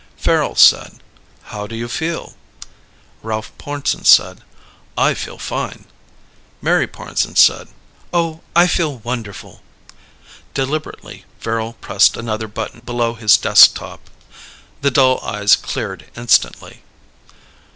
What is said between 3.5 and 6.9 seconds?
Pornsen said, "I feel fine." Mary